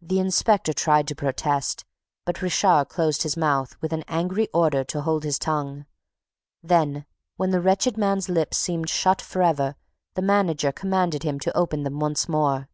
The 0.00 0.18
inspector 0.18 0.72
tried 0.72 1.06
to 1.08 1.14
protest, 1.14 1.84
but 2.24 2.40
Richard 2.40 2.86
closed 2.88 3.22
his 3.22 3.36
mouth 3.36 3.76
with 3.82 3.92
an 3.92 4.02
angry 4.08 4.48
order 4.54 4.82
to 4.84 5.02
hold 5.02 5.24
his 5.24 5.38
tongue. 5.38 5.84
Then, 6.62 7.04
when 7.36 7.50
the 7.50 7.60
wretched 7.60 7.98
man's 7.98 8.30
lips 8.30 8.56
seemed 8.56 8.88
shut 8.88 9.20
for 9.20 9.42
ever, 9.42 9.76
the 10.14 10.22
manager 10.22 10.72
commanded 10.72 11.22
him 11.22 11.38
to 11.40 11.54
open 11.54 11.82
them 11.82 12.00
once 12.00 12.30
more. 12.30 12.70